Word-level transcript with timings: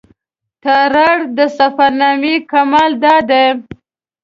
تارړ 0.63 1.17
د 1.37 1.39
سفرنامو 1.57 2.33
کمال 2.51 2.91
دا 3.03 3.15
دی. 3.29 3.45